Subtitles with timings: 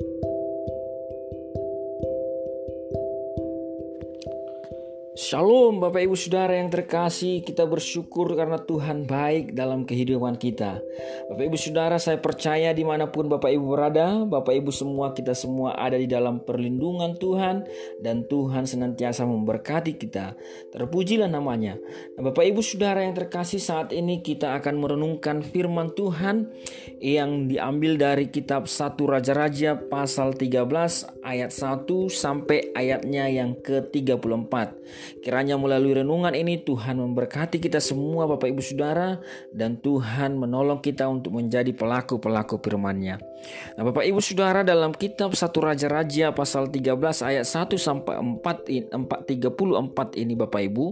[0.00, 0.33] Thank you.
[5.24, 7.40] Shalom Bapak Ibu Saudara yang terkasih.
[7.40, 10.84] Kita bersyukur karena Tuhan baik dalam kehidupan kita.
[11.32, 15.32] Bapak Ibu Saudara saya percaya di mana pun Bapak Ibu berada Bapak Ibu semua kita
[15.32, 17.64] semua ada di dalam perlindungan Tuhan
[18.04, 20.36] Dan Tuhan senantiasa memberkati kita.
[20.76, 21.80] Terpujilah namanya.
[22.20, 26.52] Nah, Bapak Ibu Saudara yang terkasih saat ini kita akan merenungkan firman Tuhan
[27.00, 34.52] Yang diambil dari kitab 1 Raja-Raja pasal 13 ayat 1 sampai ayatnya yang ke-34
[35.20, 39.20] Kiranya melalui renungan ini Tuhan memberkati kita semua Bapak Ibu Saudara
[39.54, 43.20] dan Tuhan menolong kita untuk menjadi pelaku-pelaku firman-Nya.
[43.76, 50.22] Nah, Bapak Ibu Saudara dalam kitab 1 Raja-Raja pasal 13 ayat 1 sampai 4 434
[50.22, 50.86] ini Bapak Ibu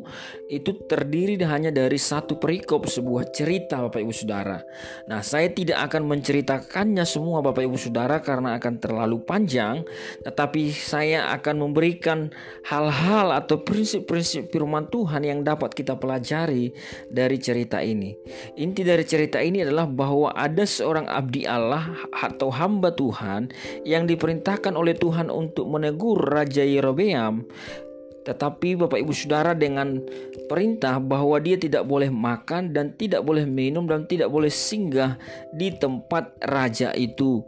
[0.52, 4.60] itu terdiri hanya dari satu perikop sebuah cerita Bapak Ibu Saudara.
[5.08, 9.82] Nah, saya tidak akan menceritakannya semua Bapak Ibu Saudara karena akan terlalu panjang,
[10.22, 12.28] tetapi saya akan memberikan
[12.68, 13.62] hal-hal atau
[14.02, 16.72] prinsip-prinsip prinsip firman Tuhan yang dapat kita pelajari
[17.12, 18.16] dari cerita ini.
[18.56, 23.52] Inti dari cerita ini adalah bahwa ada seorang abdi Allah atau hamba Tuhan
[23.84, 27.44] yang diperintahkan oleh Tuhan untuk menegur Raja Yerobeam
[28.22, 29.98] tetapi Bapak Ibu Saudara dengan
[30.46, 35.18] perintah bahwa dia tidak boleh makan dan tidak boleh minum dan tidak boleh singgah
[35.50, 37.42] di tempat raja itu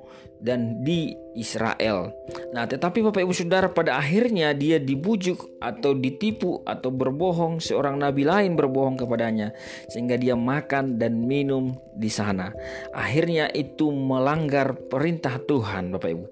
[0.45, 2.13] dan di Israel.
[2.53, 8.29] Nah, tetapi Bapak Ibu Saudara pada akhirnya dia dibujuk atau ditipu atau berbohong seorang nabi
[8.29, 9.57] lain berbohong kepadanya
[9.89, 12.53] sehingga dia makan dan minum di sana.
[12.93, 16.27] Akhirnya itu melanggar perintah Tuhan, Bapak Ibu.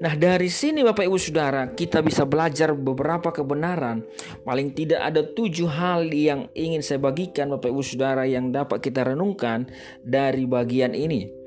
[0.00, 4.00] Nah, dari sini Bapak Ibu Saudara, kita bisa belajar beberapa kebenaran.
[4.48, 9.06] Paling tidak ada tujuh hal yang ingin saya bagikan Bapak Ibu Saudara yang dapat kita
[9.06, 9.68] renungkan
[10.00, 11.37] dari bagian ini.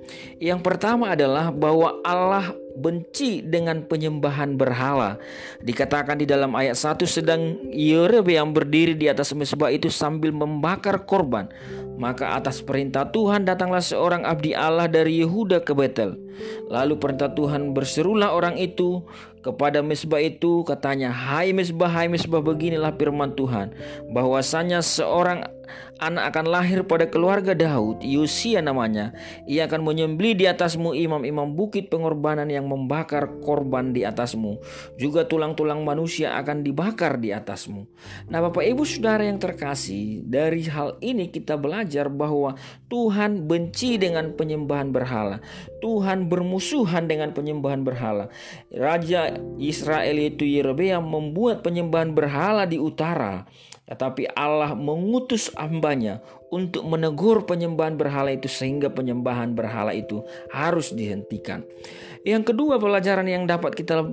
[0.41, 5.19] Yang pertama adalah bahwa Allah benci dengan penyembahan berhala.
[5.61, 7.59] Dikatakan di dalam ayat 1 sedang
[8.31, 11.51] yang berdiri di atas mesbah itu sambil membakar korban.
[12.01, 16.17] Maka atas perintah Tuhan datanglah seorang abdi Allah dari Yehuda ke Betel.
[16.71, 19.05] Lalu perintah Tuhan berserulah orang itu
[19.41, 23.73] kepada mesbah itu katanya, "Hai mesbah, hai mesbah, beginilah firman Tuhan,
[24.13, 25.45] bahwasanya seorang
[26.01, 29.13] anak akan lahir pada keluarga Daud, Yosia namanya.
[29.45, 34.57] Ia akan menyembelih di atasmu imam-imam bukit pengorbanan yang membakar korban di atasmu.
[34.97, 37.85] Juga tulang-tulang manusia akan dibakar di atasmu."
[38.33, 42.57] Nah, Bapak Ibu Saudara yang terkasih, dari hal ini kita belajar bahwa
[42.89, 45.37] Tuhan benci dengan penyembahan berhala.
[45.81, 48.29] Tuhan bermusuhan dengan penyembahan berhala.
[48.69, 53.49] Raja Israel itu Yerobeam membuat penyembahan berhala di utara.
[53.89, 61.65] Tetapi Allah mengutus hambanya untuk menegur penyembahan berhala itu sehingga penyembahan berhala itu harus dihentikan.
[62.23, 64.05] Yang kedua pelajaran yang dapat kita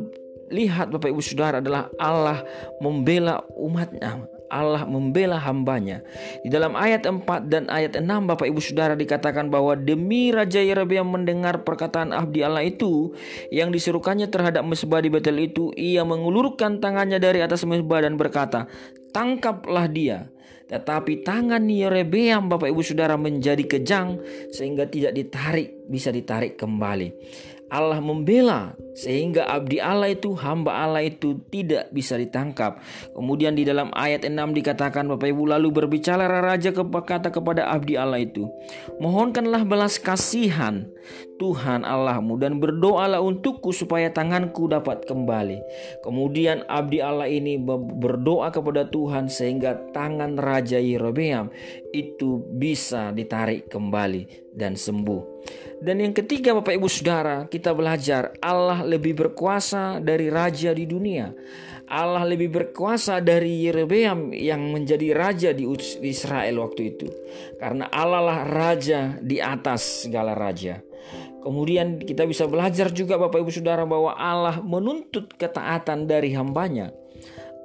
[0.50, 2.42] lihat Bapak Ibu Saudara adalah Allah
[2.80, 6.02] membela umatnya Allah membela hambanya.
[6.40, 11.08] Di dalam ayat 4 dan ayat 6 Bapak Ibu Saudara dikatakan bahwa demi Raja Yerobeam
[11.08, 13.12] mendengar perkataan abdi Allah itu
[13.52, 18.66] yang disuruhkannya terhadap mesbah di Betel itu, ia mengulurkan tangannya dari atas mesbah dan berkata,
[19.12, 20.28] "Tangkaplah dia."
[20.68, 24.20] Tetapi tangan Yerobeam Bapak Ibu Saudara menjadi kejang
[24.52, 27.08] sehingga tidak ditarik, bisa ditarik kembali.
[27.68, 32.82] Allah membela sehingga abdi Allah itu hamba Allah itu tidak bisa ditangkap.
[33.14, 38.18] Kemudian di dalam ayat 6 dikatakan Bapak Ibu lalu berbicara raja kata kepada abdi Allah
[38.18, 38.50] itu,
[38.98, 40.90] "Mohonkanlah belas kasihan
[41.38, 45.62] Tuhan Allahmu dan berdoalah untukku supaya tanganku dapat kembali."
[46.02, 47.54] Kemudian abdi Allah ini
[48.02, 51.54] berdoa kepada Tuhan sehingga tangan raja Yerobeam
[51.94, 55.37] itu bisa ditarik kembali dan sembuh.
[55.78, 61.30] Dan yang ketiga Bapak Ibu Saudara, kita belajar Allah lebih berkuasa dari raja di dunia.
[61.88, 65.64] Allah lebih berkuasa dari Yerobeam yang menjadi raja di
[66.04, 67.08] Israel waktu itu.
[67.56, 70.84] Karena Allah lah raja di atas segala raja.
[71.40, 76.92] Kemudian kita bisa belajar juga Bapak Ibu Saudara bahwa Allah menuntut ketaatan dari hambanya.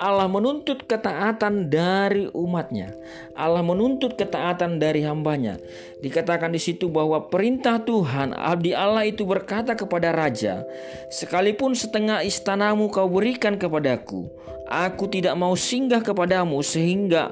[0.02, 2.92] Allah menuntut ketaatan dari umatnya.
[3.38, 5.62] Allah menuntut ketaatan dari hambanya.
[6.02, 10.66] Dikatakan di situ bahwa perintah Tuhan, abdi Allah itu berkata kepada raja,
[11.14, 14.28] "Sekalipun setengah istanamu kau berikan kepadaku,
[14.68, 17.32] aku tidak mau singgah kepadamu sehingga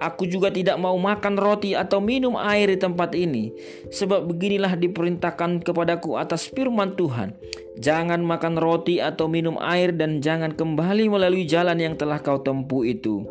[0.00, 3.52] Aku juga tidak mau makan roti atau minum air di tempat ini,
[3.92, 7.36] sebab beginilah diperintahkan kepadaku atas firman Tuhan:
[7.76, 12.88] Jangan makan roti atau minum air, dan jangan kembali melalui jalan yang telah kau tempuh
[12.88, 13.28] itu.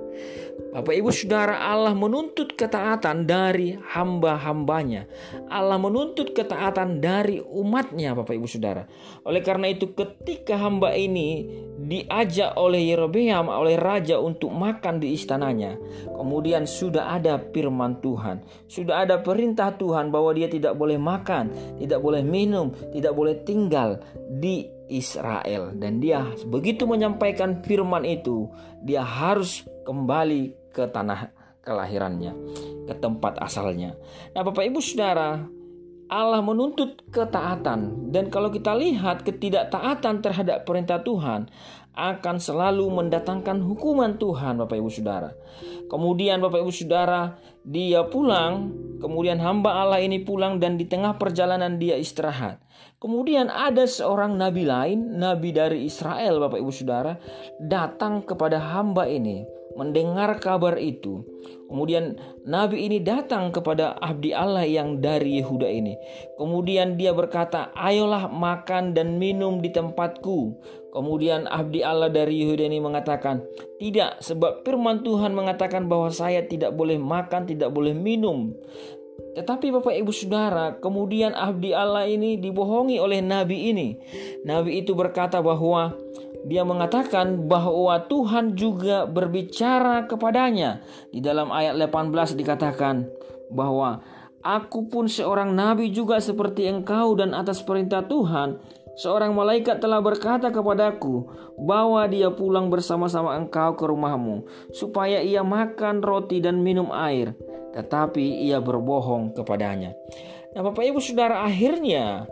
[0.69, 5.09] Bapak Ibu Saudara Allah menuntut ketaatan dari hamba-hambanya.
[5.49, 8.85] Allah menuntut ketaatan dari umatnya Bapak Ibu Saudara.
[9.25, 11.49] Oleh karena itu ketika hamba ini
[11.81, 15.73] diajak oleh Yerobeam oleh raja untuk makan di istananya.
[16.05, 18.45] Kemudian sudah ada firman Tuhan.
[18.69, 21.49] Sudah ada perintah Tuhan bahwa dia tidak boleh makan,
[21.81, 23.97] tidak boleh minum, tidak boleh tinggal
[24.29, 28.49] di Israel dan dia begitu menyampaikan firman itu
[28.81, 31.33] dia harus kembali ke tanah
[31.63, 32.33] kelahirannya,
[32.89, 33.93] ke tempat asalnya.
[34.33, 35.45] Nah, Bapak Ibu Saudara,
[36.09, 41.45] Allah menuntut ketaatan dan kalau kita lihat ketidaktaatan terhadap perintah Tuhan
[41.93, 45.37] akan selalu mendatangkan hukuman Tuhan Bapak Ibu Saudara.
[45.85, 51.77] Kemudian Bapak Ibu Saudara, dia pulang, kemudian hamba Allah ini pulang dan di tengah perjalanan
[51.77, 52.57] dia istirahat.
[52.97, 57.21] Kemudian ada seorang nabi lain, nabi dari Israel Bapak Ibu Saudara,
[57.61, 61.23] datang kepada hamba ini mendengar kabar itu.
[61.71, 65.95] Kemudian nabi ini datang kepada abdi Allah yang dari Yehuda ini.
[66.35, 70.59] Kemudian dia berkata, "Ayolah makan dan minum di tempatku."
[70.91, 73.45] Kemudian abdi Allah dari Yehuda ini mengatakan,
[73.79, 78.51] "Tidak, sebab firman Tuhan mengatakan bahwa saya tidak boleh makan, tidak boleh minum."
[79.35, 83.95] Tetapi Bapak Ibu Saudara, kemudian abdi Allah ini dibohongi oleh nabi ini.
[84.43, 85.95] Nabi itu berkata bahwa
[86.47, 90.81] dia mengatakan bahwa Tuhan juga berbicara kepadanya.
[91.11, 93.07] Di dalam ayat 18 dikatakan
[93.51, 93.99] bahwa
[94.39, 98.59] aku pun seorang nabi juga seperti engkau dan atas perintah Tuhan
[98.99, 101.23] Seorang malaikat telah berkata kepadaku
[101.55, 104.43] bahwa dia pulang bersama-sama engkau ke rumahmu
[104.75, 107.31] supaya ia makan roti dan minum air,
[107.79, 109.95] tetapi ia berbohong kepadanya.
[110.51, 112.27] Nah, Bapak Ibu Saudara, akhirnya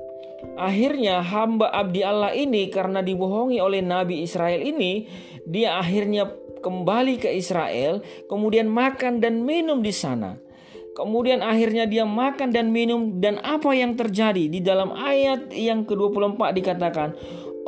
[0.58, 5.10] Akhirnya hamba abdi Allah ini karena dibohongi oleh Nabi Israel ini,
[5.50, 6.30] dia akhirnya
[6.62, 10.38] kembali ke Israel, kemudian makan dan minum di sana.
[10.98, 16.42] Kemudian akhirnya dia makan dan minum dan apa yang terjadi di dalam ayat yang ke-24
[16.58, 17.14] dikatakan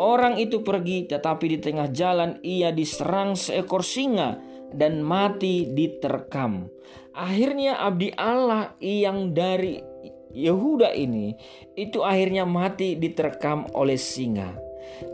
[0.01, 4.41] orang itu pergi tetapi di tengah jalan ia diserang seekor singa
[4.73, 6.73] dan mati diterkam.
[7.19, 9.83] Akhirnya abdi Allah yang dari
[10.31, 11.35] Yehuda ini
[11.75, 14.55] itu akhirnya mati diterkam oleh singa.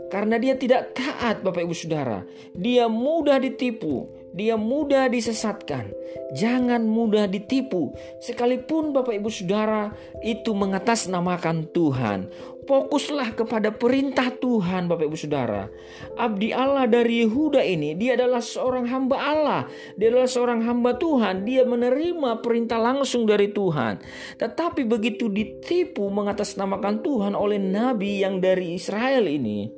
[0.06, 2.22] Karena dia tidak taat Bapak Ibu Saudara.
[2.54, 5.90] Dia mudah ditipu, dia mudah disesatkan.
[6.36, 7.90] Jangan mudah ditipu.
[8.22, 9.90] Sekalipun Bapak Ibu Saudara
[10.22, 12.30] itu mengatasnamakan Tuhan.
[12.66, 15.70] Fokuslah kepada perintah Tuhan Bapak Ibu Saudara.
[16.18, 19.62] Abdi Allah dari Yehuda ini, dia adalah seorang hamba Allah.
[19.94, 21.46] Dia adalah seorang hamba Tuhan.
[21.46, 24.02] Dia menerima perintah langsung dari Tuhan.
[24.42, 29.70] Tetapi begitu ditipu mengatasnamakan Tuhan oleh Nabi yang dari Israel ini,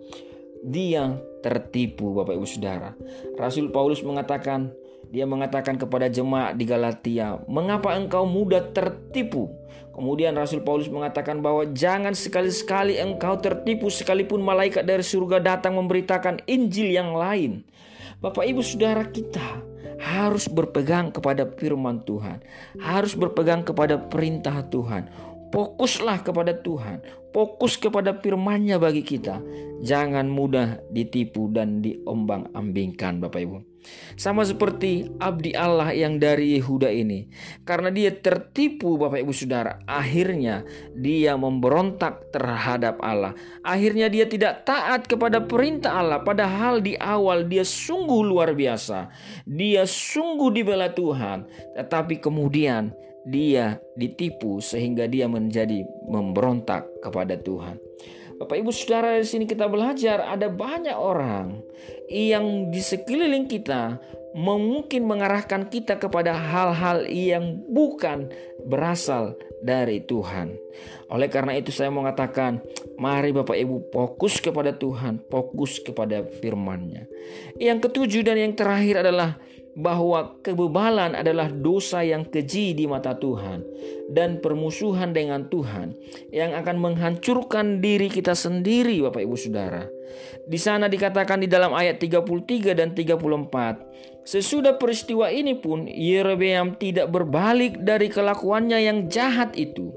[0.64, 1.12] dia
[1.44, 2.96] tertipu Bapak Ibu Saudara.
[3.37, 4.73] Rasul Paulus mengatakan,
[5.08, 9.49] dia mengatakan kepada jemaat di Galatia, "Mengapa engkau mudah tertipu?"
[9.99, 16.39] Kemudian Rasul Paulus mengatakan bahwa jangan sekali-sekali engkau tertipu sekalipun malaikat dari surga datang memberitakan
[16.47, 17.67] Injil yang lain.
[18.23, 19.59] Bapak Ibu Saudara kita
[19.99, 22.39] harus berpegang kepada firman Tuhan,
[22.79, 25.11] harus berpegang kepada perintah Tuhan.
[25.50, 27.03] Fokuslah kepada Tuhan,
[27.35, 29.43] fokus kepada firman-Nya bagi kita.
[29.83, 33.68] Jangan mudah ditipu dan diombang-ambingkan Bapak Ibu.
[34.19, 37.30] Sama seperti abdi Allah yang dari Yehuda ini.
[37.62, 39.80] Karena dia tertipu Bapak Ibu Saudara.
[39.86, 43.32] Akhirnya dia memberontak terhadap Allah.
[43.62, 46.20] Akhirnya dia tidak taat kepada perintah Allah.
[46.20, 49.08] Padahal di awal dia sungguh luar biasa.
[49.47, 51.47] Dia sungguh dibela Tuhan.
[51.78, 52.92] Tetapi kemudian
[53.28, 57.88] dia ditipu sehingga dia menjadi memberontak kepada Tuhan.
[58.38, 61.59] Bapak Ibu Saudara di sini kita belajar ada banyak orang
[62.07, 63.99] yang di sekeliling kita
[64.38, 68.30] mungkin mengarahkan kita kepada hal-hal yang bukan
[68.62, 70.54] berasal dari Tuhan.
[71.11, 72.62] Oleh karena itu saya mau mengatakan,
[72.95, 77.11] mari Bapak Ibu fokus kepada Tuhan, fokus kepada firman-Nya.
[77.59, 79.40] Yang ketujuh dan yang terakhir adalah
[79.78, 83.62] bahwa kebebalan adalah dosa yang keji di mata Tuhan
[84.11, 85.94] dan permusuhan dengan Tuhan
[86.35, 89.87] yang akan menghancurkan diri kita sendiri Bapak Ibu Saudara.
[90.50, 97.14] Di sana dikatakan di dalam ayat 33 dan 34, sesudah peristiwa ini pun Yerobeam tidak
[97.14, 99.94] berbalik dari kelakuannya yang jahat itu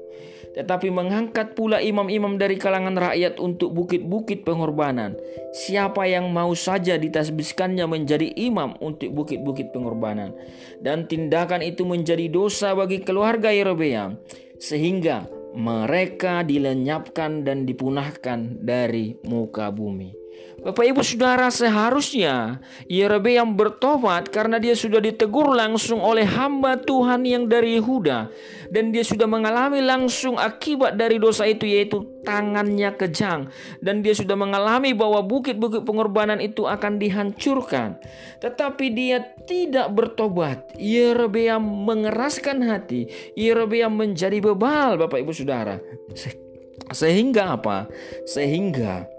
[0.52, 5.16] tetapi mengangkat pula imam-imam dari kalangan rakyat untuk bukit-bukit pengorbanan.
[5.56, 10.36] Siapa yang mau saja ditasbiskannya menjadi imam untuk bukit-bukit pengorbanan.
[10.78, 14.20] Dan tindakan itu menjadi dosa bagi keluarga Yerobeam.
[14.60, 20.21] Sehingga mereka dilenyapkan dan dipunahkan dari muka bumi.
[20.62, 27.50] Bapak Ibu Saudara seharusnya Yerobeam bertobat karena dia sudah ditegur langsung oleh hamba Tuhan yang
[27.50, 28.30] dari Yehuda.
[28.70, 33.50] Dan dia sudah mengalami langsung akibat dari dosa itu yaitu tangannya kejang.
[33.82, 37.98] Dan dia sudah mengalami bahwa bukit-bukit pengorbanan itu akan dihancurkan.
[38.38, 40.78] Tetapi dia tidak bertobat.
[40.78, 43.10] Yerobeam mengeraskan hati.
[43.34, 45.82] Yerobeam menjadi bebal Bapak Ibu Saudara.
[46.94, 47.90] Sehingga apa?
[48.24, 49.11] Sehingga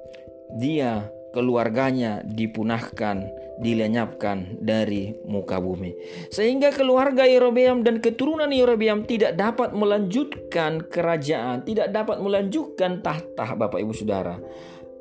[0.57, 3.25] dia keluarganya dipunahkan,
[3.57, 5.98] dilenyapkan dari muka bumi.
[6.29, 13.81] Sehingga keluarga Yerobeam dan keturunan Yerobeam tidak dapat melanjutkan kerajaan, tidak dapat melanjutkan tahta Bapak
[13.81, 14.38] Ibu Saudara.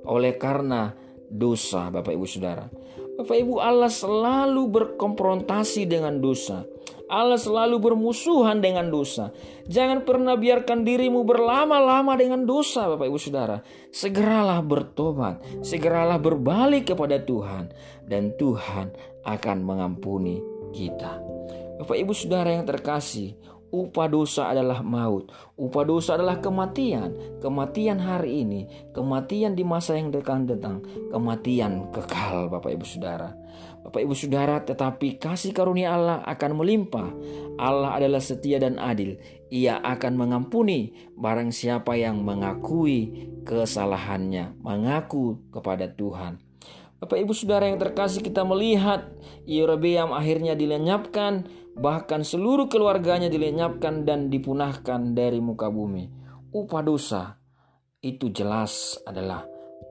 [0.08, 0.96] Oleh karena
[1.28, 2.66] dosa Bapak Ibu Saudara.
[3.12, 6.64] Bapak Ibu Allah selalu berkonfrontasi dengan dosa.
[7.12, 9.36] Allah selalu bermusuhan dengan dosa.
[9.68, 13.60] Jangan pernah biarkan dirimu berlama-lama dengan dosa, Bapak Ibu Saudara.
[13.92, 17.68] Segeralah bertobat, segeralah berbalik kepada Tuhan,
[18.08, 18.96] dan Tuhan
[19.28, 20.40] akan mengampuni
[20.72, 21.20] kita.
[21.84, 23.36] Bapak Ibu Saudara yang terkasih,
[23.72, 25.32] Upah dosa adalah maut.
[25.56, 27.40] Upah dosa adalah kematian.
[27.40, 33.32] Kematian hari ini, kematian di masa yang dekat datang, kematian kekal Bapak Ibu Saudara.
[33.82, 37.10] Bapak Ibu Saudara, tetapi kasih karunia Allah akan melimpah.
[37.58, 39.18] Allah adalah setia dan adil.
[39.50, 46.38] Ia akan mengampuni barang siapa yang mengakui kesalahannya, mengaku kepada Tuhan.
[47.02, 49.10] Bapak Ibu Saudara yang terkasih kita melihat
[49.42, 56.06] Yerobeam akhirnya dilenyapkan bahkan seluruh keluarganya dilenyapkan dan dipunahkan dari muka bumi.
[56.54, 57.42] Upah dosa
[57.98, 59.42] itu jelas adalah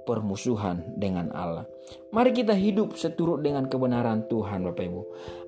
[0.07, 1.67] permusuhan dengan Allah.
[2.11, 5.01] Mari kita hidup seturut dengan kebenaran Tuhan Bapak Ibu.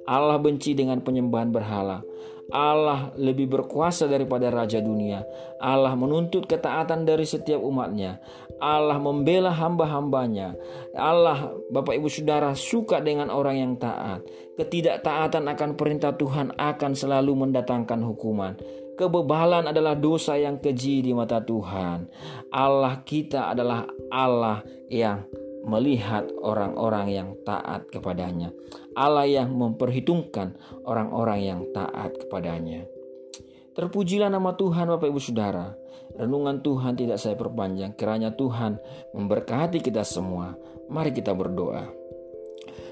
[0.08, 2.04] Allah benci dengan penyembahan berhala.
[2.52, 5.24] Allah lebih berkuasa daripada raja dunia.
[5.64, 8.20] Allah menuntut ketaatan dari setiap umatnya.
[8.60, 10.56] Allah membela hamba-hambanya.
[10.96, 14.28] Allah, Bapak Ibu Saudara, suka dengan orang yang taat.
[14.60, 18.60] Ketidaktaatan akan perintah Tuhan akan selalu mendatangkan hukuman.
[18.94, 22.06] Kebebalan adalah dosa yang keji di mata Tuhan.
[22.54, 25.26] Allah kita adalah Allah yang
[25.64, 28.52] melihat orang-orang yang taat kepadanya.
[28.94, 32.86] Allah yang memperhitungkan orang-orang yang taat kepadanya.
[33.74, 35.74] Terpujilah nama Tuhan Bapak Ibu Saudara.
[36.14, 37.98] Renungan Tuhan tidak saya perpanjang.
[37.98, 38.78] Kiranya Tuhan
[39.18, 40.54] memberkati kita semua.
[40.92, 42.03] Mari kita berdoa.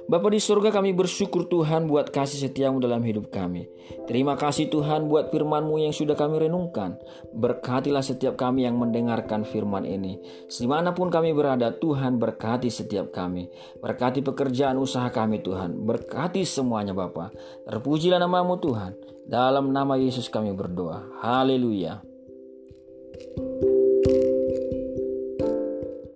[0.10, 3.70] Bapa di surga kami bersyukur Tuhan buat kasih setiamu dalam hidup kami.
[4.10, 6.98] Terima kasih Tuhan buat firmanmu yang sudah kami renungkan.
[7.32, 10.18] Berkatilah setiap kami yang mendengarkan firman ini.
[10.50, 13.48] Di mana pun kami berada, Tuhan berkati setiap kami.
[13.80, 15.86] Berkati pekerjaan usaha kami Tuhan.
[15.86, 17.32] Berkati semuanya Bapa.
[17.70, 18.98] Terpujilah namamu Tuhan.
[19.26, 21.08] Dalam nama Yesus kami berdoa.
[21.24, 22.11] Haleluya.